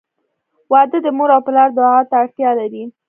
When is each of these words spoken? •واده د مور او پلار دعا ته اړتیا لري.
•واده 0.71 0.97
د 1.05 1.07
مور 1.17 1.29
او 1.35 1.41
پلار 1.47 1.69
دعا 1.77 1.99
ته 2.09 2.15
اړتیا 2.23 2.49
لري. 2.59 2.83